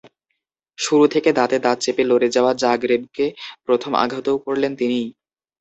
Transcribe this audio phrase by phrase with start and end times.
[0.77, 3.25] শুরু থেকে দাঁতে দাঁত চেপে লড়ে যাওয়া জাগরেবকে
[3.65, 5.07] প্রথম আঘাতও করলেন তিনিই।